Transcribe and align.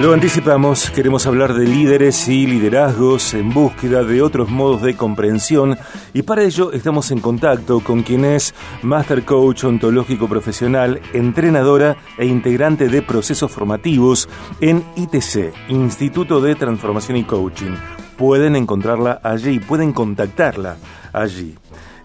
Lo 0.00 0.12
anticipamos, 0.12 0.90
queremos 0.90 1.26
hablar 1.26 1.54
de 1.54 1.66
líderes 1.66 2.28
y 2.28 2.46
liderazgos 2.46 3.32
en 3.32 3.54
búsqueda 3.54 4.04
de 4.04 4.20
otros 4.20 4.50
modos 4.50 4.82
de 4.82 4.94
comprensión 4.94 5.78
y 6.12 6.20
para 6.20 6.42
ello 6.42 6.70
estamos 6.72 7.10
en 7.10 7.20
contacto 7.20 7.80
con 7.80 8.02
quien 8.02 8.26
es 8.26 8.54
Master 8.82 9.24
Coach 9.24 9.64
ontológico 9.64 10.28
profesional, 10.28 11.00
entrenadora 11.14 11.96
e 12.18 12.26
integrante 12.26 12.88
de 12.88 13.00
procesos 13.00 13.50
formativos 13.50 14.28
en 14.60 14.84
ITC, 14.96 15.54
Instituto 15.70 16.42
de 16.42 16.56
Transformación 16.56 17.16
y 17.16 17.24
Coaching. 17.24 17.74
Pueden 18.18 18.54
encontrarla 18.54 19.20
allí, 19.22 19.60
pueden 19.60 19.94
contactarla 19.94 20.76
allí. 21.14 21.56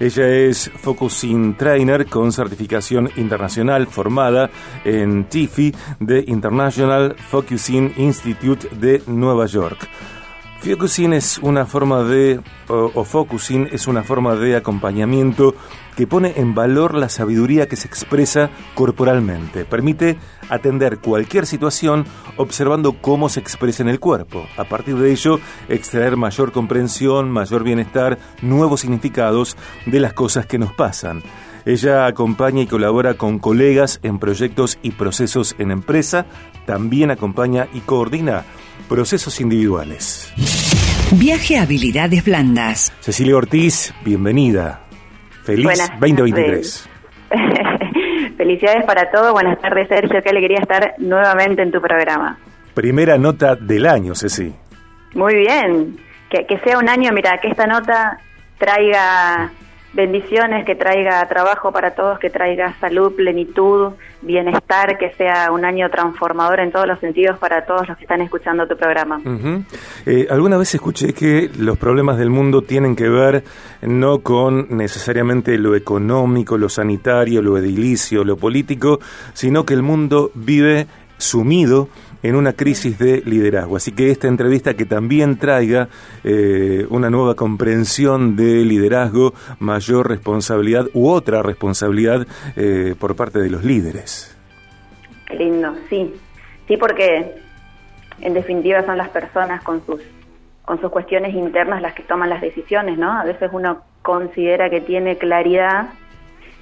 Ella 0.02 0.28
es 0.30 0.72
Focusing 0.82 1.54
Trainer 1.54 2.08
con 2.08 2.32
certificación 2.32 3.08
internacional 3.18 3.86
formada 3.86 4.50
en 4.84 5.26
TIFI 5.26 5.76
de 6.00 6.24
International 6.28 7.16
Focusing 7.30 7.94
Institute 7.98 8.68
de 8.78 9.04
Nueva 9.06 9.46
York. 9.46 9.88
Focusing 10.62 11.14
es 11.14 11.40
una 11.40 11.66
forma 11.66 12.04
de, 12.04 12.40
o, 12.68 13.04
focusing 13.04 13.68
es 13.72 13.88
una 13.88 14.04
forma 14.04 14.36
de 14.36 14.56
acompañamiento 14.56 15.56
que 15.98 16.06
pone 16.06 16.34
en 16.36 16.54
valor 16.54 16.94
la 16.94 17.10
sabiduría 17.10 17.68
que 17.68 17.76
se 17.76 17.88
expresa 17.88 18.52
corporalmente. 18.76 19.66
Permite 19.66 20.20
atender 20.50 21.00
cualquier 21.00 21.48
situación 21.48 22.06
observando 22.38 22.94
cómo 23.02 23.28
se 23.28 23.40
expresa 23.40 23.82
en 23.82 23.90
el 23.90 24.00
cuerpo. 24.00 24.46
A 24.56 24.66
partir 24.66 24.98
de 24.98 25.12
ello, 25.12 25.40
extraer 25.68 26.16
mayor 26.16 26.52
comprensión, 26.52 27.32
mayor 27.32 27.64
bienestar, 27.64 28.20
nuevos 28.44 28.82
significados 28.82 29.58
de 29.88 30.00
las 30.00 30.14
cosas 30.14 30.46
que 30.46 30.60
nos 30.60 30.74
pasan. 30.74 31.24
Ella 31.66 32.08
acompaña 32.08 32.64
y 32.64 32.68
colabora 32.68 33.16
con 33.16 33.38
colegas 33.38 34.00
en 34.04 34.20
proyectos 34.20 34.80
y 34.82 34.92
procesos 34.92 35.56
en 35.60 35.72
empresa, 35.72 36.26
también 36.66 37.12
acompaña 37.12 37.68
y 37.74 37.80
coordina 37.82 38.44
procesos 38.88 39.40
individuales. 39.42 40.34
Viaje 41.14 41.58
a 41.58 41.64
habilidades 41.64 42.24
blandas. 42.24 42.94
Cecilia 43.00 43.36
Ortiz, 43.36 43.94
bienvenida. 44.04 44.82
Feliz 45.44 45.68
2023. 46.00 46.90
Felicidades 48.38 48.86
para 48.86 49.12
todos. 49.12 49.34
Buenas 49.34 49.60
tardes, 49.60 49.88
Sergio. 49.88 50.22
Qué 50.24 50.30
alegría 50.30 50.60
estar 50.62 50.96
nuevamente 50.98 51.62
en 51.62 51.72
tu 51.72 51.82
programa. 51.82 52.38
Primera 52.74 53.18
nota 53.18 53.56
del 53.56 53.86
año, 53.88 54.16
Ceci. 54.16 54.54
Muy 55.14 55.36
bien. 55.36 55.98
Que, 56.30 56.46
que 56.46 56.60
sea 56.60 56.78
un 56.78 56.88
año, 56.88 57.12
mira, 57.14 57.38
que 57.42 57.50
esta 57.50 57.68
nota 57.68 58.18
traiga 58.58 59.52
bendiciones, 59.94 60.66
que 60.66 60.76
traiga 60.76 61.28
trabajo 61.28 61.72
para 61.72 61.92
todos, 61.92 62.20
que 62.20 62.30
traiga 62.30 62.76
salud, 62.80 63.14
plenitud, 63.16 63.94
bienestar, 64.22 64.98
que 64.98 65.12
sea 65.14 65.52
un 65.52 65.66
año 65.66 65.90
transformador 65.90 66.60
en 66.62 66.72
todos 66.72 66.88
los 66.88 67.00
sentidos 67.00 67.38
para 67.40 67.66
todos 67.66 67.88
los 67.88 67.98
que 67.98 68.04
están 68.04 68.22
escuchando 68.22 68.68
tu 68.68 68.78
programa. 68.78 69.20
Eh, 70.06 70.28
alguna 70.30 70.58
vez 70.58 70.74
escuché 70.74 71.14
que 71.14 71.50
los 71.58 71.78
problemas 71.78 72.18
del 72.18 72.30
mundo 72.30 72.62
tienen 72.62 72.96
que 72.96 73.10
ver 73.10 73.44
no 73.82 74.20
con 74.20 74.68
necesariamente 74.70 75.58
lo 75.58 75.76
económico, 75.76 76.58
lo 76.58 76.70
sanitario, 76.70 77.42
lo 77.42 77.58
edilicio, 77.58 78.24
lo 78.24 78.38
político, 78.38 79.00
sino 79.34 79.66
que 79.66 79.74
el 79.74 79.82
mundo 79.82 80.32
vive 80.34 80.88
sumido 81.18 81.90
en 82.24 82.36
una 82.36 82.54
crisis 82.54 82.98
de 83.00 83.22
liderazgo. 83.26 83.78
Así 83.78 83.92
que 83.92 84.12
esta 84.12 84.28
entrevista 84.28 84.76
que 84.76 84.86
también 84.86 85.38
traiga 85.38 85.88
eh, 86.24 86.86
una 86.90 87.10
nueva 87.10 87.36
comprensión 87.36 88.36
de 88.36 88.64
liderazgo, 88.66 89.34
mayor 89.60 90.10
responsabilidad 90.10 90.88
u 90.94 91.10
otra 91.10 91.42
responsabilidad 91.42 92.28
eh, 92.56 92.96
por 93.00 93.16
parte 93.16 93.40
de 93.40 93.50
los 93.50 93.64
líderes. 93.64 94.38
Qué 95.28 95.36
lindo, 95.36 95.76
sí. 95.90 96.14
Sí, 96.68 96.78
porque 96.78 97.36
en 98.20 98.34
definitiva 98.34 98.86
son 98.86 98.98
las 98.98 99.10
personas 99.10 99.64
con 99.64 99.86
sus 99.86 100.02
con 100.64 100.80
sus 100.80 100.92
cuestiones 100.92 101.34
internas 101.34 101.82
las 101.82 101.96
que 101.96 102.04
toman 102.04 102.30
las 102.30 102.40
decisiones, 102.40 102.98
¿no? 102.98 103.12
A 103.12 103.26
veces 103.26 103.50
uno 103.52 103.82
considera 104.04 104.70
que 104.70 104.80
tiene 104.80 105.18
claridad, 105.18 105.90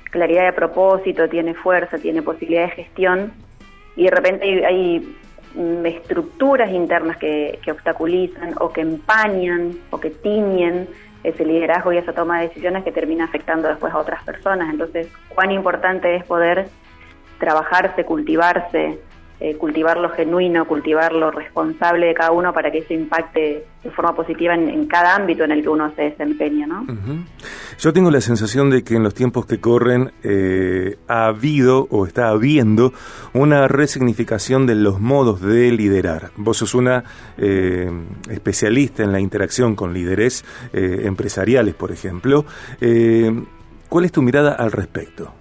claridad 0.10 0.46
de 0.46 0.54
propósito, 0.54 1.28
tiene 1.28 1.54
fuerza, 1.54 1.98
tiene 1.98 2.24
posibilidad 2.24 2.64
de 2.64 2.70
gestión 2.70 3.34
y 3.96 4.06
de 4.06 4.10
repente 4.10 4.66
hay 4.66 5.00
Mm, 5.00 5.29
estructuras 5.86 6.72
internas 6.72 7.18
que, 7.18 7.60
obstaculizan 7.70 8.56
o 8.60 8.72
que 8.72 8.82
empañan 8.82 9.78
o 9.92 10.00
que 10.00 10.10
tiñen 10.10 10.88
ese 11.24 11.46
liderazgo 11.46 11.92
y 11.92 11.98
esa 11.98 12.14
toma 12.14 12.40
de 12.40 12.48
decisiones 12.48 12.84
que 12.84 12.92
termina 12.92 13.26
afectando 13.26 13.68
después 13.68 13.94
a 13.94 13.98
otras 13.98 14.24
personas. 14.24 14.70
Entonces, 14.72 15.08
cuán 15.36 15.52
importante 15.52 16.16
es 16.16 16.24
poder 16.24 16.70
trabajarse, 17.40 18.06
cultivarse, 18.06 19.00
eh, 19.42 19.56
cultivar 19.56 19.98
lo 19.98 20.10
genuino, 20.10 20.68
cultivar 20.68 21.14
lo 21.14 21.32
responsable 21.32 22.08
de 22.08 22.14
cada 22.14 22.32
uno 22.32 22.54
para 22.54 22.72
que 22.72 22.80
eso 22.80 22.94
impacte 22.94 23.64
de 23.82 23.92
forma 23.92 24.14
positiva 24.14 24.54
en, 24.54 24.86
cada 24.88 25.16
ámbito 25.16 25.46
en 25.46 25.52
el 25.52 25.62
que 25.62 25.70
uno 25.70 25.94
se 25.96 26.02
desempeña. 26.02 26.68
¿no? 26.68 26.86
Yo 27.78 27.94
tengo 27.94 28.12
la 28.12 28.20
sensación 28.20 28.70
de 28.70 28.84
que 28.84 28.96
en 28.96 29.04
los 29.04 29.14
tiempos 29.14 29.46
que 29.46 29.62
corren 29.62 30.12
eh, 30.24 30.98
ha 31.08 31.28
habido 31.28 31.88
o 31.90 32.06
está 32.06 32.28
habiendo 32.28 32.92
una 33.34 33.70
resignificación 33.70 34.68
de 34.68 34.76
los 34.76 35.00
modos 35.00 35.42
de 35.42 35.72
liderar. 35.72 36.32
Vos 36.36 36.58
sos 36.58 36.76
una 36.76 37.06
eh, 37.38 37.90
especialista 38.30 39.04
en 39.04 39.14
la 39.14 39.22
interacción 39.22 39.74
con 39.74 39.94
líderes 39.94 40.44
empresariales, 40.74 41.76
por 41.76 41.94
ejemplo. 41.94 42.44
¿Cuál 43.88 44.06
es 44.06 44.12
tu 44.12 44.22
mirada 44.22 44.54
al 44.54 44.74
respecto? 44.74 45.34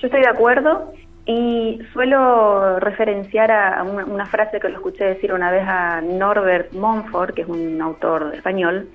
Yo 0.00 0.06
estoy 0.06 0.22
de 0.22 0.28
acuerdo 0.28 0.92
y 1.28 1.78
suelo 1.92 2.80
referenciar 2.80 3.52
a 3.52 3.82
una, 3.82 4.24
frase 4.24 4.58
que 4.58 4.70
lo 4.70 4.76
escuché 4.76 5.04
decir 5.04 5.34
una 5.34 5.50
vez 5.50 5.62
a 5.68 6.00
Norbert 6.00 6.72
Montfort, 6.72 7.34
que 7.34 7.42
es 7.42 7.48
un 7.48 7.78
autor 7.82 8.32
español 8.34 8.88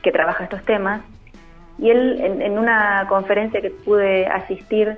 que 0.00 0.12
trabaja 0.12 0.44
estos 0.44 0.62
temas, 0.62 1.02
y 1.78 1.90
él 1.90 2.20
en, 2.20 2.56
una 2.56 3.06
conferencia 3.08 3.60
que 3.60 3.70
pude 3.70 4.28
asistir, 4.28 4.96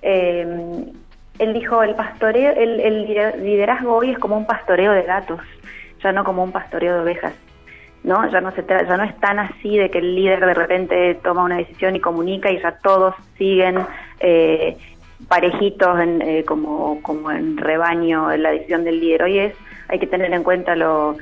eh, 0.00 0.86
él 1.38 1.52
dijo, 1.52 1.82
el, 1.82 1.94
pastoreo, 1.96 2.54
el, 2.56 2.80
el, 2.80 3.06
liderazgo 3.44 3.94
hoy 3.94 4.12
es 4.12 4.18
como 4.18 4.34
un 4.34 4.46
pastoreo 4.46 4.92
de 4.92 5.02
gatos, 5.02 5.40
ya 6.02 6.12
no 6.12 6.24
como 6.24 6.42
un 6.42 6.50
pastoreo 6.50 6.94
de 6.94 7.00
ovejas. 7.00 7.34
¿no? 8.04 8.28
Ya 8.30 8.40
no 8.40 8.50
se 8.52 8.64
ya 8.66 8.96
no 8.96 9.04
es 9.04 9.16
tan 9.20 9.38
así 9.38 9.76
de 9.76 9.90
que 9.90 9.98
el 9.98 10.16
líder 10.16 10.44
de 10.44 10.54
repente 10.54 11.14
toma 11.22 11.44
una 11.44 11.58
decisión 11.58 11.94
y 11.94 12.00
comunica 12.00 12.50
y 12.50 12.60
ya 12.60 12.72
todos 12.82 13.14
siguen 13.38 13.78
eh, 14.18 14.76
parejitos 15.28 16.00
en, 16.00 16.22
eh, 16.22 16.44
como, 16.44 17.00
como 17.02 17.30
en 17.30 17.56
rebaño 17.56 18.30
en 18.32 18.42
la 18.42 18.50
decisión 18.50 18.84
del 18.84 19.00
líder. 19.00 19.22
Hoy 19.24 19.38
es, 19.38 19.54
hay 19.88 19.98
que 19.98 20.06
tener 20.06 20.32
en 20.32 20.42
cuenta 20.42 20.74
lo, 20.76 21.16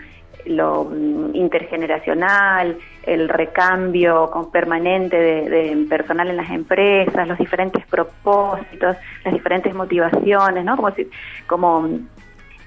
mm, 0.47 1.35
intergeneracional, 1.35 2.79
el 3.05 3.29
recambio 3.29 4.31
permanente 4.53 5.17
de, 5.17 5.87
personal 5.89 6.29
en 6.29 6.37
las 6.37 6.51
empresas, 6.51 7.27
los 7.27 7.39
diferentes 7.39 7.85
propósitos, 7.87 8.97
las 9.25 9.35
diferentes 9.35 9.75
motivaciones, 9.75 10.65
¿no? 10.65 10.77
Como 10.77 10.91
si, 10.93 11.09
como 11.47 11.89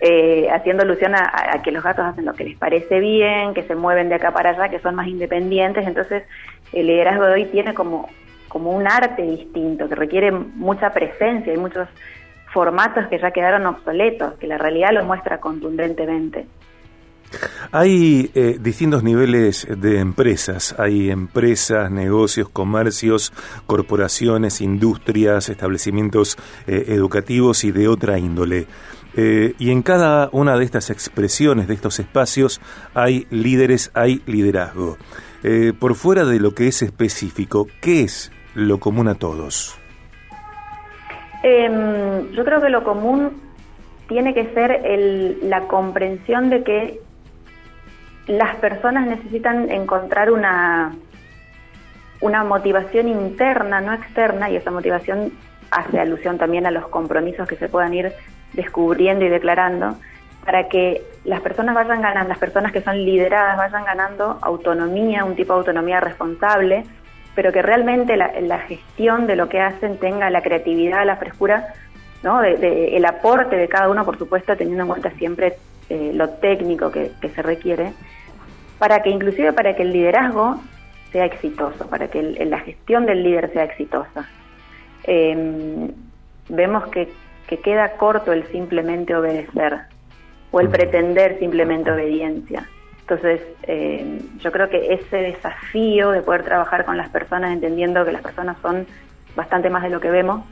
eh, 0.05 0.49
haciendo 0.51 0.83
alusión 0.83 1.15
a, 1.15 1.61
que 1.63 1.71
los 1.71 1.81
gatos 1.81 2.05
hacen 2.05 2.25
lo 2.25 2.33
que 2.33 2.43
les 2.43 2.57
parece 2.57 2.99
bien, 2.99 3.53
que 3.53 3.63
se 3.63 3.73
mueven 3.73 4.09
de 4.09 4.15
acá 4.15 4.31
para 4.31 4.49
allá, 4.49 4.67
que 4.69 4.79
son 4.79 4.95
más 4.95 5.07
independientes, 5.07 5.87
entonces 5.87 6.23
el 6.73 6.87
liderazgo 6.87 7.25
de 7.25 7.33
hoy 7.33 7.45
tiene 7.45 7.73
como 7.73 8.09
como 8.53 8.69
un 8.69 8.87
arte 8.87 9.23
distinto, 9.23 9.89
que 9.89 9.95
requiere 9.95 10.31
mucha 10.31 10.91
presencia 10.91 11.51
y 11.51 11.57
muchos 11.57 11.89
formatos 12.53 13.07
que 13.07 13.17
ya 13.17 13.31
quedaron 13.31 13.65
obsoletos, 13.65 14.35
que 14.35 14.45
la 14.45 14.59
realidad 14.59 14.91
lo 14.93 15.03
muestra 15.03 15.39
contundentemente. 15.39 16.45
Hay 17.71 18.29
eh, 18.35 18.57
distintos 18.61 19.01
niveles 19.01 19.67
de 19.67 19.97
empresas. 19.97 20.75
Hay 20.77 21.09
empresas, 21.09 21.89
negocios, 21.89 22.47
comercios, 22.47 23.33
corporaciones, 23.65 24.61
industrias, 24.61 25.49
establecimientos 25.49 26.37
eh, 26.67 26.85
educativos 26.89 27.63
y 27.63 27.71
de 27.71 27.87
otra 27.87 28.19
índole. 28.19 28.67
Eh, 29.15 29.55
y 29.57 29.71
en 29.71 29.81
cada 29.81 30.29
una 30.31 30.57
de 30.57 30.65
estas 30.65 30.91
expresiones, 30.91 31.67
de 31.67 31.73
estos 31.73 31.99
espacios, 31.99 32.61
hay 32.93 33.25
líderes, 33.31 33.89
hay 33.95 34.21
liderazgo. 34.27 34.97
por 35.79 35.95
fuera 35.95 36.23
de 36.23 36.39
lo 36.39 36.53
que 36.53 36.67
es 36.67 36.83
específico, 36.83 37.67
¿qué 37.81 38.03
es 38.03 38.31
lo 38.55 38.79
común 38.79 39.07
a 39.07 39.15
todos? 39.15 39.77
Em, 41.43 42.31
yo 42.31 42.45
creo 42.45 42.61
que 42.61 42.69
lo 42.69 42.83
común 42.83 43.41
tiene 44.07 44.33
que 44.33 44.53
ser 44.53 44.71
el, 44.85 45.49
la 45.49 45.61
comprensión 45.67 46.49
de 46.49 46.63
que 46.63 46.99
las 48.27 48.55
personas 48.57 49.07
necesitan 49.07 49.69
encontrar 49.69 50.31
una, 50.31 50.93
una 52.21 52.43
motivación 52.43 53.09
interna, 53.09 53.81
no 53.81 53.93
externa, 53.93 54.49
y 54.49 54.55
esa 54.55 54.71
motivación 54.71 55.33
hace 55.71 55.99
alusión 55.99 56.37
también 56.37 56.65
a 56.65 56.71
los 56.71 56.87
compromisos 56.87 57.47
que 57.47 57.55
se 57.57 57.67
puedan 57.67 57.93
ir 57.93 58.13
descubriendo 58.53 59.25
y 59.25 59.29
declarando, 59.29 59.97
para 60.45 60.69
que 60.69 61.01
las 61.25 61.41
personas 61.41 61.75
vayan 61.75 62.01
ganando, 62.01 62.29
las 62.29 62.37
personas 62.37 62.71
que 62.71 62.81
son 62.81 63.03
lideradas 63.03 63.57
vayan 63.57 63.83
ganando 63.83 64.37
autonomía, 64.41 65.25
un 65.25 65.35
tipo 65.35 65.53
de 65.53 65.59
autonomía 65.59 65.99
responsable, 65.99 66.85
pero 67.35 67.51
que 67.51 67.61
realmente 67.61 68.15
la, 68.15 68.59
gestión 68.59 69.27
de 69.27 69.35
lo 69.35 69.49
que 69.49 69.59
hacen 69.59 69.97
tenga 69.97 70.29
la 70.29 70.41
creatividad, 70.41 71.05
la 71.05 71.17
frescura, 71.17 71.73
¿no? 72.21 72.41
De, 72.41 72.95
el 72.95 73.05
aporte 73.05 73.55
de 73.55 73.67
cada 73.67 73.89
uno, 73.89 74.05
por 74.05 74.17
supuesto, 74.17 74.55
teniendo 74.55 74.83
en 74.83 74.89
cuenta 74.89 75.09
siempre 75.11 75.57
eh, 75.89 76.11
lo 76.13 76.29
técnico 76.29 76.91
que, 76.91 77.11
se 77.21 77.41
requiere, 77.41 77.93
para 78.77 79.01
que 79.01 79.09
inclusive 79.09 79.53
para 79.53 79.75
que 79.75 79.83
el 79.83 79.93
liderazgo 79.93 80.61
sea 81.11 81.25
exitoso, 81.25 81.87
para 81.87 82.07
que 82.07 82.21
la 82.21 82.59
gestión 82.59 83.05
del 83.05 83.23
líder 83.23 83.51
sea 83.53 83.63
exitosa. 83.63 84.27
Em, 85.05 85.91
vemos 86.49 86.87
que, 86.87 87.09
que 87.47 87.57
queda 87.57 87.93
corto 87.93 88.31
el 88.31 88.45
simplemente 88.47 89.15
obedecer 89.15 89.81
o 90.51 90.59
el 90.59 90.69
pretender 90.69 91.39
simplemente 91.39 91.91
obediencia. 91.91 92.67
Entonces, 93.03 93.41
eh, 93.63 94.21
yo 94.39 94.51
creo 94.51 94.69
que 94.69 94.93
ese 94.93 95.17
desafío 95.17 96.11
de 96.11 96.21
poder 96.21 96.43
trabajar 96.43 96.85
con 96.85 96.95
las 96.95 97.09
personas, 97.09 97.51
entendiendo 97.51 98.05
que 98.05 98.13
las 98.13 98.21
personas 98.21 98.57
son 98.61 98.87
bastante 99.35 99.69
más 99.69 99.83
de 99.83 99.89
lo 99.89 99.99
que 99.99 100.09
vemos, 100.09 100.45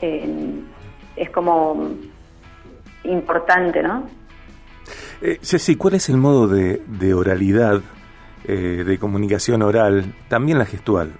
eh, 0.00 0.62
es 1.16 1.30
como 1.30 1.90
importante, 3.04 3.82
¿no? 3.82 4.08
Eh, 5.20 5.38
Ceci, 5.42 5.76
¿cuál 5.76 5.94
es 5.94 6.08
el 6.08 6.16
modo 6.16 6.46
de, 6.48 7.14
oralidad, 7.14 7.80
eh, 8.44 8.84
de 8.86 8.98
comunicación 8.98 9.62
oral, 9.62 10.14
también 10.28 10.58
la 10.58 10.66
gestual? 10.66 11.12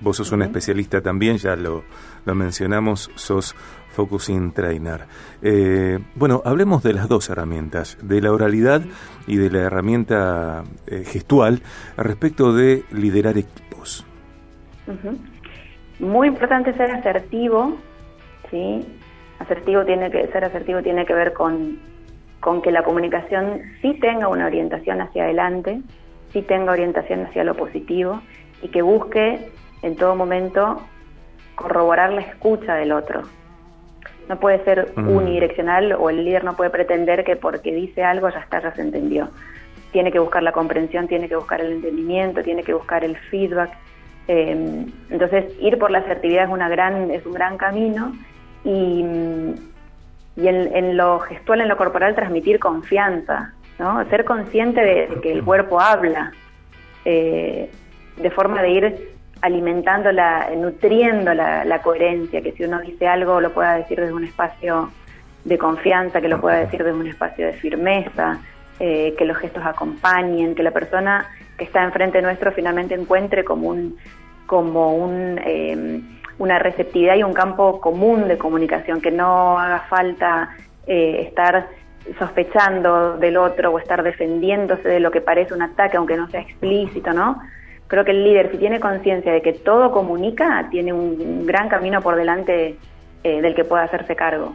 Vos 0.00 0.16
sos 0.16 0.32
un 0.32 0.42
especialista 0.42 1.00
también, 1.00 1.38
ya 1.38 1.56
lo, 1.56 1.84
lo 2.24 2.34
mencionamos, 2.34 3.10
sos 3.14 3.54
Focusing 3.90 4.52
Trainer. 4.52 5.02
Eh, 5.42 5.98
bueno, 6.14 6.42
hablemos 6.44 6.82
de 6.82 6.94
las 6.94 7.08
dos 7.08 7.28
herramientas, 7.30 7.98
de 8.02 8.20
la 8.20 8.32
oralidad 8.32 8.82
y 9.26 9.36
de 9.36 9.50
la 9.50 9.60
herramienta 9.60 10.64
eh, 10.86 11.04
gestual 11.04 11.62
respecto 11.96 12.52
de 12.52 12.84
liderar 12.90 13.36
equipos. 13.38 14.06
Muy 15.98 16.28
importante 16.28 16.72
ser 16.74 16.90
asertivo, 16.90 17.76
¿sí? 18.50 18.86
Asertivo 19.38 19.84
tiene 19.84 20.10
que, 20.10 20.26
ser 20.28 20.44
asertivo 20.44 20.82
tiene 20.82 21.06
que 21.06 21.14
ver 21.14 21.32
con, 21.32 21.78
con 22.40 22.60
que 22.62 22.72
la 22.72 22.82
comunicación 22.82 23.60
sí 23.80 23.98
tenga 24.00 24.28
una 24.28 24.46
orientación 24.46 25.00
hacia 25.00 25.24
adelante, 25.24 25.80
sí 26.32 26.42
tenga 26.42 26.72
orientación 26.72 27.26
hacia 27.26 27.44
lo 27.44 27.54
positivo 27.54 28.20
y 28.62 28.68
que 28.68 28.82
busque 28.82 29.50
en 29.82 29.96
todo 29.96 30.14
momento 30.14 30.82
corroborar 31.54 32.12
la 32.12 32.22
escucha 32.22 32.74
del 32.74 32.92
otro, 32.92 33.22
no 34.30 34.38
puede 34.38 34.62
ser 34.64 34.92
mm. 34.94 35.08
unidireccional 35.08 35.92
o 35.92 36.08
el 36.08 36.24
líder 36.24 36.44
no 36.44 36.54
puede 36.54 36.70
pretender 36.70 37.24
que 37.24 37.34
porque 37.34 37.74
dice 37.74 38.04
algo 38.04 38.30
ya 38.30 38.38
está, 38.38 38.62
ya 38.62 38.72
se 38.72 38.80
entendió. 38.80 39.28
Tiene 39.90 40.12
que 40.12 40.20
buscar 40.20 40.44
la 40.44 40.52
comprensión, 40.52 41.08
tiene 41.08 41.28
que 41.28 41.34
buscar 41.34 41.60
el 41.60 41.72
entendimiento, 41.72 42.40
tiene 42.44 42.62
que 42.62 42.72
buscar 42.72 43.02
el 43.02 43.16
feedback. 43.16 43.70
Eh, 44.28 44.86
entonces, 45.10 45.52
ir 45.60 45.78
por 45.78 45.90
la 45.90 45.98
asertividad 45.98 46.44
es, 46.44 46.50
una 46.50 46.68
gran, 46.68 47.10
es 47.10 47.26
un 47.26 47.32
gran 47.32 47.58
camino 47.58 48.12
y, 48.62 49.04
y 50.36 50.46
en, 50.46 50.96
lo 50.96 51.18
gestual, 51.18 51.62
en 51.62 51.68
lo 51.68 51.76
corporal, 51.76 52.14
transmitir 52.14 52.60
confianza, 52.60 53.52
¿no? 53.80 54.08
ser 54.10 54.24
consciente 54.24 54.80
de, 54.80 55.20
que 55.20 55.32
el 55.32 55.42
cuerpo 55.42 55.80
habla, 55.80 56.32
eh, 57.04 57.68
de 58.16 58.30
forma 58.30 58.62
de 58.62 58.70
ir 58.70 59.10
alimentando, 59.42 60.12
la, 60.12 60.48
nutriendo 60.56 61.32
la, 61.34 61.80
coherencia, 61.82 62.42
que 62.42 62.52
si 62.52 62.64
uno 62.64 62.80
dice 62.80 63.06
algo 63.06 63.40
lo 63.40 63.52
pueda 63.52 63.74
decir 63.74 64.00
desde 64.00 64.12
un 64.12 64.24
espacio 64.24 64.90
de 65.44 65.58
confianza, 65.58 66.20
que 66.20 66.28
lo 66.28 66.40
pueda 66.40 66.58
decir 66.58 66.84
desde 66.84 66.98
un 66.98 67.06
espacio 67.06 67.46
de 67.46 67.54
firmeza, 67.54 68.38
eh, 68.78 69.14
que 69.16 69.24
los 69.24 69.36
gestos 69.38 69.64
acompañen, 69.64 70.54
que 70.54 70.62
la 70.62 70.70
persona 70.70 71.26
que 71.56 71.64
está 71.64 71.82
enfrente 71.82 72.20
nuestro 72.22 72.52
finalmente 72.52 72.94
encuentre 72.94 73.44
como 73.44 73.68
un 73.68 73.96
como 74.46 74.96
un, 74.96 75.38
eh, 75.44 76.00
una 76.38 76.58
receptividad 76.58 77.14
y 77.14 77.22
un 77.22 77.32
campo 77.32 77.80
común 77.80 78.26
de 78.26 78.36
comunicación, 78.36 79.00
que 79.00 79.12
no 79.12 79.58
haga 79.58 79.80
falta 79.88 80.56
eh, 80.88 81.26
estar 81.28 81.68
sospechando 82.18 83.16
del 83.18 83.36
otro 83.36 83.70
o 83.70 83.78
estar 83.78 84.02
defendiéndose 84.02 84.88
de 84.88 84.98
lo 84.98 85.12
que 85.12 85.20
parece 85.20 85.54
un 85.54 85.62
ataque, 85.62 85.98
aunque 85.98 86.16
no 86.16 86.28
sea 86.30 86.40
explícito, 86.40 87.12
¿no? 87.12 87.40
Creo 87.90 88.04
que 88.04 88.12
el 88.12 88.22
líder, 88.22 88.52
si 88.52 88.58
tiene 88.58 88.78
conciencia 88.78 89.32
de 89.32 89.42
que 89.42 89.52
todo 89.52 89.90
comunica, 89.90 90.68
tiene 90.70 90.92
un 90.92 91.44
gran 91.44 91.68
camino 91.68 92.00
por 92.00 92.14
delante 92.14 92.76
eh, 93.24 93.42
del 93.42 93.54
que 93.54 93.64
pueda 93.64 93.82
hacerse 93.82 94.14
cargo. 94.14 94.54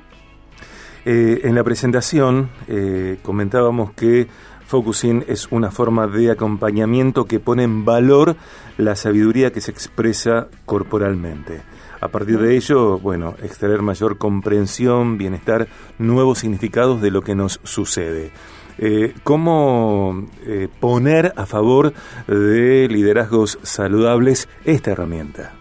Eh, 1.04 1.42
en 1.44 1.54
la 1.54 1.64
presentación 1.64 2.50
eh, 2.68 3.18
comentábamos 3.22 3.92
que 3.92 4.28
Focusing 4.66 5.26
es 5.28 5.52
una 5.52 5.70
forma 5.70 6.08
de 6.08 6.32
acompañamiento 6.32 7.26
que 7.26 7.42
pone 7.42 7.64
en 7.64 7.84
valor 7.84 8.38
la 8.78 8.96
sabiduría 8.96 9.52
que 9.52 9.62
se 9.62 9.70
expresa 9.70 10.48
corporalmente. 10.66 11.62
A 12.00 12.08
partir 12.08 12.40
de 12.40 12.56
ello, 12.56 13.00
bueno, 13.00 13.36
extraer 13.44 13.82
mayor 13.82 14.18
comprensión, 14.18 15.18
bienestar, 15.18 15.68
nuevos 16.00 16.40
significados 16.40 17.02
de 17.02 17.12
lo 17.12 17.22
que 17.22 17.36
nos 17.36 17.60
sucede. 17.64 18.32
Eh, 18.78 19.14
¿Cómo 19.24 20.28
eh, 20.46 20.68
poner 20.80 21.34
a 21.38 21.46
favor 21.46 21.94
de 22.28 22.88
liderazgos 22.90 23.58
saludables 23.64 24.50
esta 24.66 24.92
herramienta? 24.92 25.54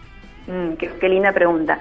Mm, 0.47 0.73
qué, 0.73 1.09
linda 1.09 1.31
pregunta. 1.31 1.79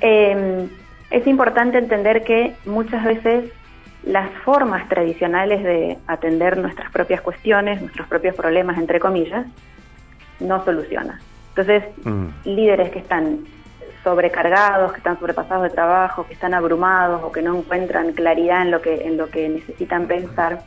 Em, 0.00 0.68
es 1.10 1.26
importante 1.26 1.78
entender 1.78 2.22
que 2.22 2.54
muchas 2.66 3.04
veces 3.04 3.50
las 4.04 4.30
formas 4.44 4.88
tradicionales 4.88 5.64
de 5.64 5.98
atender 6.06 6.56
nuestras 6.56 6.92
propias 6.92 7.20
cuestiones, 7.20 7.80
nuestros 7.80 8.06
propios 8.06 8.36
problemas, 8.36 8.78
entre 8.78 9.00
comillas, 9.00 9.46
no 10.38 10.64
solucionan. 10.64 11.18
Entonces, 11.48 11.82
mm. 12.04 12.26
líderes 12.44 12.90
que 12.90 13.00
están 13.00 13.40
sobrecargados, 14.04 14.92
que 14.92 14.98
están 14.98 15.18
sobrepasados 15.18 15.64
de 15.64 15.70
trabajo, 15.70 16.26
que 16.28 16.34
están 16.34 16.54
abrumados 16.54 17.22
o 17.24 17.32
que 17.32 17.42
no 17.42 17.56
encuentran 17.56 18.12
claridad 18.12 18.62
en 18.62 18.70
lo 18.70 18.80
que, 18.80 19.04
en 19.04 19.16
lo 19.16 19.28
que 19.28 19.48
necesitan 19.48 20.06
pensar, 20.06 20.62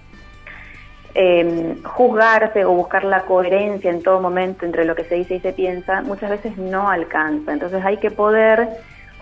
eh, 1.15 1.77
juzgarse 1.83 2.65
o 2.65 2.71
buscar 2.71 3.03
la 3.03 3.21
coherencia 3.21 3.89
en 3.89 4.03
todo 4.03 4.19
momento 4.19 4.65
entre 4.65 4.85
lo 4.85 4.95
que 4.95 5.03
se 5.05 5.15
dice 5.15 5.35
y 5.35 5.39
se 5.39 5.53
piensa, 5.53 6.01
muchas 6.01 6.29
veces 6.29 6.57
no 6.57 6.89
alcanza. 6.89 7.53
Entonces 7.53 7.83
hay 7.83 7.97
que 7.97 8.11
poder 8.11 8.69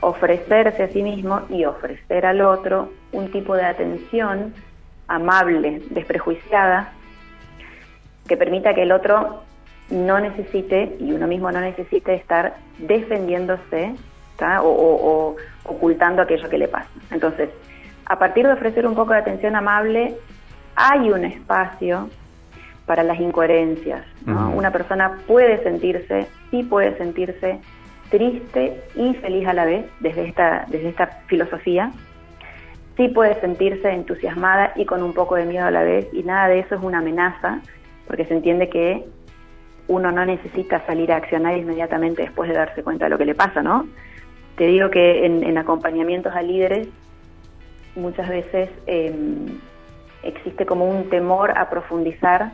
ofrecerse 0.01 0.84
a 0.84 0.88
sí 0.89 1.01
mismo 1.01 1.42
y 1.50 1.66
ofrecer 1.66 2.25
al 2.25 2.42
otro 2.42 2.92
un 3.12 3.31
tipo 3.31 3.56
de 3.56 3.66
atención 3.66 4.54
amable, 5.07 5.81
desprejuiciada, 5.89 6.92
que 8.28 8.38
permita 8.38 8.74
que 8.74 8.83
el 8.83 8.92
otro 8.92 9.44
no 9.90 10.19
necesite 10.19 10.98
y 11.00 11.13
uno 11.13 11.28
mismo 11.28 11.51
no 11.51 11.62
necesite 11.62 12.13
estar 12.13 12.56
defendiéndose 12.78 13.95
o, 14.62 14.69
o 14.69 15.36
ocultando 15.63 16.22
aquello 16.22 16.50
que 16.50 16.57
le 16.57 16.68
pasa. 16.68 16.90
Entonces, 17.12 17.50
a 18.06 18.19
partir 18.19 18.45
de 18.45 18.54
ofrecer 18.54 18.86
un 18.86 18.95
poco 18.95 19.13
de 19.13 19.19
atención 19.19 19.56
amable, 19.56 20.16
hay 20.78 21.12
un 21.12 21.26
espacio 21.26 22.08
para 22.86 23.04
las 23.04 23.19
incoherencias. 23.19 24.06
Una 24.26 24.72
persona 24.72 25.18
puede 25.26 25.62
sentirse, 25.64 26.28
sí 26.52 26.64
puede 26.64 26.96
sentirse 26.98 27.60
triste 28.10 28.81
y 28.96 29.14
feliz 29.16 29.48
a 29.48 29.54
la 29.54 29.66
vez 29.66 29.86
desde 30.00 30.28
esta, 30.28 30.66
desde 30.69 30.90
esta 30.90 31.07
filosofía. 31.28 31.92
Sí 32.96 33.07
puede 33.10 33.40
sentirse 33.42 33.90
entusiasmada 33.90 34.72
y 34.76 34.86
con 34.86 35.02
un 35.02 35.14
poco 35.14 35.36
de 35.36 35.46
miedo 35.46 35.66
a 35.66 35.72
la 35.72 35.84
vez 35.84 36.07
y 36.14 36.24
nada 36.24 36.48
de 36.48 36.60
eso 36.60 36.76
es 36.76 36.81
una 36.81 37.00
amenaza 37.00 37.60
porque 38.06 38.26
se 38.26 38.36
entiende 38.36 38.69
que 38.69 39.04
uno 39.88 40.12
no 40.12 40.26
necesita 40.26 40.86
salir 40.86 41.12
a 41.12 41.18
accionar 41.18 41.57
inmediatamente 41.57 42.22
después 42.22 42.50
de 42.50 42.56
darse 42.56 42.84
cuenta 42.84 43.06
de 43.06 43.10
lo 43.10 43.18
que 43.18 43.26
le 43.26 43.36
pasa, 43.36 43.64
¿no? 43.64 43.88
Te 44.57 44.68
digo 44.68 44.92
que 44.92 45.26
en, 45.26 45.57
acompañamientos 45.57 46.34
a 46.36 46.42
líderes 46.42 46.88
muchas 47.96 48.30
veces 48.30 48.69
em, 48.86 49.60
existe 50.24 50.66
como 50.66 50.86
un 50.86 51.09
temor 51.09 51.57
a 51.57 51.69
profundizar 51.69 52.52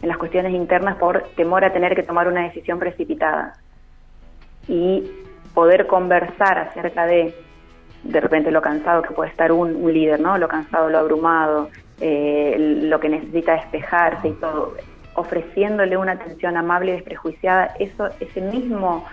en 0.00 0.08
las 0.08 0.18
cuestiones 0.18 0.52
internas 0.52 0.96
por 0.96 1.22
temor 1.36 1.64
a 1.64 1.72
tener 1.72 1.94
que 1.94 2.02
tomar 2.02 2.28
una 2.28 2.42
decisión 2.42 2.78
precipitada 2.78 3.54
y 4.68 5.04
poder 5.54 5.86
conversar 5.86 6.58
acerca 6.58 7.06
de 7.06 7.34
de 8.02 8.20
repente 8.20 8.50
lo 8.50 8.60
cansado 8.60 9.02
que 9.02 9.14
puede 9.14 9.30
estar 9.30 9.52
un, 9.52 9.92
líder, 9.92 10.20
¿no? 10.20 10.36
Lo 10.38 10.48
cansado, 10.48 10.88
lo 10.90 10.98
abrumado, 10.98 11.70
eh, 12.00 12.56
lo 12.82 12.98
que 12.98 13.08
necesita 13.08 13.52
despejarse 13.54 14.28
y 14.28 14.32
todo, 14.32 14.74
ofreciéndole 15.14 15.96
una 15.96 16.12
atención 16.12 16.56
amable 16.56 16.92
y 16.92 16.94
desprejuiciada, 16.94 17.74
eso, 17.78 18.08
ese 18.18 18.40
mismo 18.40 19.06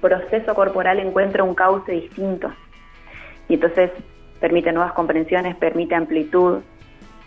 proceso 0.00 0.54
corporal 0.54 0.98
encuentra 0.98 1.44
un 1.44 1.54
cauce 1.54 1.90
distinto. 1.92 2.52
Y 3.48 3.54
entonces 3.54 3.90
permite 4.40 4.72
nuevas 4.72 4.92
comprensiones, 4.92 5.56
permite 5.56 5.94
amplitud, 5.94 6.60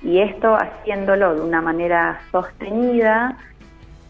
y 0.01 0.19
esto 0.19 0.55
haciéndolo 0.55 1.35
de 1.35 1.41
una 1.41 1.61
manera 1.61 2.21
sostenida 2.31 3.37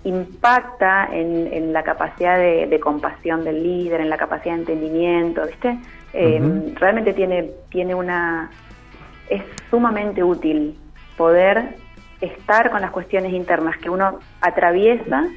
impacta 0.03 1.09
en, 1.11 1.73
la 1.73 1.83
capacidad 1.83 2.37
de, 2.37 2.79
compasión 2.79 3.43
del 3.43 3.63
líder, 3.63 4.01
en 4.01 4.09
la 4.09 4.17
capacidad 4.17 4.53
de 4.55 4.59
entendimiento, 4.61 5.45
¿viste? 5.45 5.77
Eh, 6.13 6.73
realmente 6.75 7.13
tiene, 7.13 7.51
tiene 7.69 7.93
una... 7.93 8.49
es 9.29 9.43
sumamente 9.69 10.23
útil 10.23 10.77
poder 11.17 11.75
estar 12.21 12.71
con 12.71 12.81
las 12.81 12.91
cuestiones 12.91 13.33
internas 13.33 13.77
que 13.77 13.89
uno 13.89 14.19
atraviesa 14.41 15.27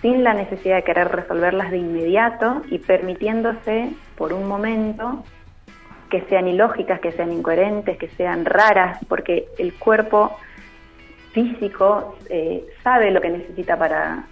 sin 0.00 0.24
la 0.24 0.34
necesidad 0.34 0.76
de 0.76 0.84
querer 0.84 1.08
resolverlas 1.08 1.70
de 1.70 1.78
inmediato 1.78 2.62
y 2.70 2.78
permitiéndose 2.78 3.90
por 4.16 4.32
un 4.32 4.48
momento 4.48 5.24
que 6.10 6.22
sean 6.22 6.48
ilógicas, 6.48 7.00
que 7.00 7.12
sean 7.12 7.32
incoherentes, 7.32 7.96
que 7.96 8.08
sean 8.08 8.44
raras, 8.44 8.98
porque 9.08 9.48
el 9.58 9.72
cuerpo 9.74 10.36
físico 11.32 12.16
eh, 12.28 12.66
sabe 12.82 13.10
lo 13.10 13.20
que 13.20 13.30
necesita 13.30 13.78
para 13.78 14.24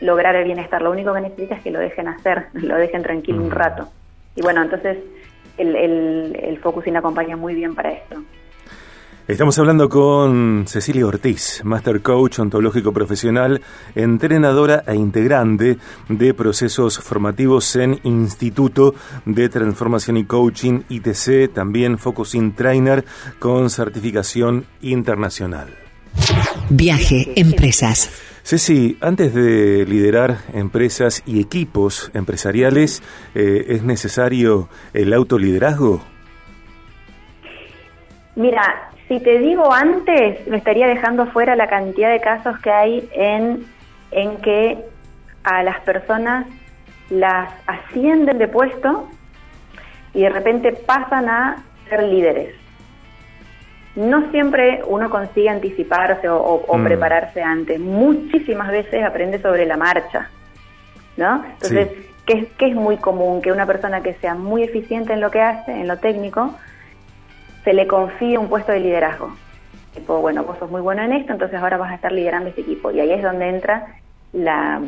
lograr 0.00 0.36
el 0.36 0.44
bienestar. 0.44 0.80
Lo 0.80 0.90
único 0.90 1.12
que 1.12 1.20
necesita 1.20 1.56
es 1.56 1.62
que 1.62 1.70
lo 1.70 1.80
dejen 1.80 2.08
hacer, 2.08 2.46
lo 2.54 2.76
dejen 2.76 3.02
tranquilo 3.02 3.42
un 3.42 3.50
rato. 3.50 3.88
Y 4.36 4.42
bueno, 4.42 4.62
entonces 4.62 4.98
el, 5.58 5.74
el, 5.74 6.38
el 6.40 6.58
Focusing 6.58 6.96
acompaña 6.96 7.36
muy 7.36 7.54
bien 7.54 7.74
para 7.74 7.90
esto. 7.90 8.22
Estamos 9.28 9.58
hablando 9.58 9.90
con 9.90 10.64
Cecilia 10.66 11.06
Ortiz, 11.06 11.60
Master 11.62 12.00
Coach 12.00 12.38
ontológico 12.38 12.94
profesional, 12.94 13.60
entrenadora 13.94 14.82
e 14.86 14.94
integrante 14.94 15.76
de 16.08 16.32
procesos 16.32 16.98
formativos 16.98 17.76
en 17.76 18.00
Instituto 18.04 18.94
de 19.26 19.50
Transformación 19.50 20.16
y 20.16 20.24
Coaching 20.24 20.80
ITC, 20.88 21.52
también 21.52 21.98
Focusing 21.98 22.54
Trainer 22.54 23.04
con 23.38 23.68
certificación 23.68 24.64
internacional. 24.80 25.76
Viaje 26.70 27.30
Empresas. 27.36 28.10
Ceci, 28.42 28.96
antes 29.02 29.34
de 29.34 29.84
liderar 29.84 30.38
empresas 30.54 31.22
y 31.26 31.38
equipos 31.38 32.10
empresariales, 32.14 33.02
eh, 33.34 33.66
¿es 33.68 33.82
necesario 33.82 34.70
el 34.94 35.12
autoliderazgo? 35.12 36.02
Mira, 38.38 38.92
si 39.08 39.18
te 39.18 39.40
digo 39.40 39.74
antes, 39.74 40.46
me 40.46 40.58
estaría 40.58 40.86
dejando 40.86 41.26
fuera 41.26 41.56
la 41.56 41.66
cantidad 41.66 42.08
de 42.08 42.20
casos 42.20 42.56
que 42.60 42.70
hay 42.70 43.08
en, 43.12 43.66
en 44.12 44.36
que 44.36 44.78
a 45.42 45.64
las 45.64 45.80
personas 45.80 46.46
las 47.10 47.50
ascienden 47.66 48.38
de 48.38 48.46
puesto 48.46 49.08
y 50.14 50.20
de 50.20 50.28
repente 50.28 50.72
pasan 50.72 51.28
a 51.28 51.64
ser 51.88 52.04
líderes. 52.04 52.54
No 53.96 54.30
siempre 54.30 54.82
uno 54.86 55.10
consigue 55.10 55.48
anticiparse 55.48 56.28
o, 56.28 56.64
mm. 56.72 56.84
prepararse 56.84 57.42
antes. 57.42 57.80
Muchísimas 57.80 58.70
veces 58.70 59.04
aprende 59.04 59.42
sobre 59.42 59.66
la 59.66 59.76
marcha, 59.76 60.30
¿no? 61.16 61.44
Entonces, 61.54 61.88
¿qué, 62.24 62.46
¿qué 62.56 62.68
es 62.68 62.76
muy 62.76 62.98
común? 62.98 63.42
Que 63.42 63.50
una 63.50 63.66
persona 63.66 64.00
que 64.00 64.14
sea 64.14 64.36
muy 64.36 64.62
eficiente 64.62 65.12
en 65.12 65.20
lo 65.20 65.32
que 65.32 65.40
hace, 65.40 65.72
en 65.72 65.88
lo 65.88 65.96
técnico, 65.96 66.54
se 67.64 67.72
le 67.72 67.86
confía 67.86 68.40
un 68.40 68.48
puesto 68.48 68.72
de 68.72 68.80
liderazgo. 68.80 69.34
Tipo, 69.94 70.20
bueno, 70.20 70.44
vos 70.44 70.58
sos 70.58 70.70
muy 70.70 70.80
bueno 70.80 71.02
en 71.02 71.12
esto, 71.12 71.32
entonces 71.32 71.58
ahora 71.58 71.76
vas 71.76 71.90
a 71.90 71.94
estar 71.94 72.12
liderando 72.12 72.48
este 72.48 72.60
equipo. 72.60 72.90
Y 72.90 73.00
ahí 73.00 73.10
es 73.10 73.22
donde 73.22 73.48
entra 73.48 73.86
la 74.32 74.80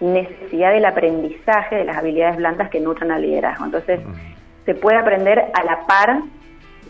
necesidad 0.00 0.72
del 0.72 0.84
aprendizaje 0.84 1.76
de 1.76 1.84
las 1.84 1.96
habilidades 1.96 2.36
blandas 2.36 2.70
que 2.70 2.80
nutren 2.80 3.10
al 3.10 3.22
liderazgo. 3.22 3.64
Entonces, 3.64 4.00
se 4.64 4.74
puede 4.74 4.98
aprender 4.98 5.50
a 5.54 5.64
la 5.64 5.86
par 5.86 6.22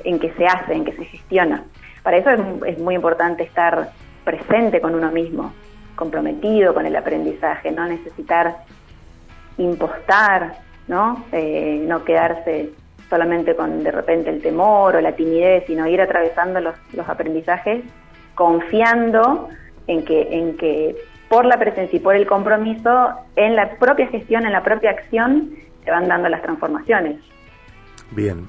en 0.04 0.18
que 0.18 0.32
se 0.32 0.46
hace, 0.46 0.74
en 0.74 0.84
que 0.84 0.92
se 0.92 1.04
gestiona. 1.04 1.64
Para 2.02 2.16
eso 2.16 2.30
es, 2.66 2.78
muy 2.78 2.94
importante 2.94 3.44
estar 3.44 3.90
presente 4.24 4.80
con 4.80 4.94
uno 4.94 5.10
mismo, 5.10 5.52
comprometido 5.94 6.74
con 6.74 6.86
el 6.86 6.96
aprendizaje, 6.96 7.70
no 7.70 7.86
necesitar 7.86 8.56
impostar, 9.58 10.54
¿no? 10.88 11.24
Eh, 11.32 11.84
no 11.86 12.04
quedarse 12.04 12.70
solamente 13.12 13.54
con 13.54 13.82
de 13.82 13.90
repente 13.90 14.30
el 14.30 14.40
temor 14.40 14.96
o 14.96 15.00
la 15.02 15.12
timidez, 15.12 15.64
sino 15.66 15.86
ir 15.86 16.00
atravesando 16.00 16.62
los, 16.62 16.74
los 16.94 17.06
aprendizajes 17.06 17.84
confiando 18.34 19.50
en 19.86 20.02
que, 20.02 20.28
en 20.30 20.56
que 20.56 20.96
por 21.28 21.44
la 21.44 21.58
presencia 21.58 21.98
y 21.98 22.00
por 22.00 22.16
el 22.16 22.26
compromiso, 22.26 23.10
en 23.36 23.54
la 23.54 23.76
propia 23.76 24.06
gestión, 24.06 24.46
en 24.46 24.52
la 24.52 24.62
propia 24.62 24.92
acción, 24.92 25.50
se 25.84 25.90
van 25.90 26.08
dando 26.08 26.30
las 26.30 26.40
transformaciones. 26.40 27.20
Bien. 28.12 28.46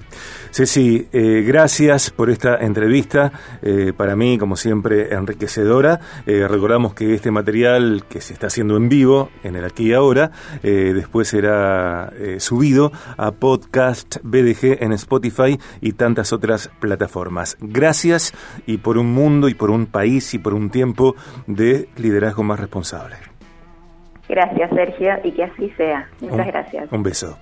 Ceci, 0.54 1.08
eh, 1.12 1.44
gracias 1.48 2.12
por 2.12 2.30
esta 2.30 2.58
entrevista. 2.58 3.32
Eh, 3.64 3.92
para 3.98 4.16
mí, 4.16 4.38
como 4.38 4.56
siempre, 4.56 5.12
enriquecedora. 5.12 6.00
Eh, 6.28 6.48
recordamos 6.48 6.94
que 6.94 7.16
este 7.16 7.32
material 7.32 8.04
que 8.08 8.22
se 8.22 8.34
está 8.34 8.48
haciendo 8.48 8.78
en 8.78 8.88
vivo, 8.88 9.32
en 9.44 9.56
el 9.56 9.66
aquí 9.66 9.88
y 9.88 9.94
ahora, 9.94 10.30
después 10.62 11.30
será 11.30 12.14
subido 12.38 12.92
a 13.18 13.32
podcast 13.32 14.18
BDG 14.22 14.84
en 14.84 14.94
Spotify 14.94 15.58
y 15.82 15.94
tantas 15.94 16.32
otras 16.34 16.68
plataformas. 16.80 17.58
Gracias 17.60 18.32
y 18.68 18.78
por 18.78 19.00
un 19.00 19.12
mundo 19.12 19.50
y 19.50 19.56
por 19.56 19.72
un 19.72 19.88
país 19.88 20.36
y 20.36 20.38
por 20.38 20.54
un 20.54 20.70
tiempo 20.70 21.16
de 21.48 21.90
liderazgo 21.98 22.44
más 22.44 22.60
responsable. 22.60 23.16
Gracias, 24.30 24.70
Sergio, 24.70 25.14
y 25.24 25.32
que 25.32 25.46
así 25.46 25.72
sea. 25.78 26.08
Muchas 26.22 26.46
gracias. 26.46 26.92
Un 26.92 27.02
beso. 27.02 27.38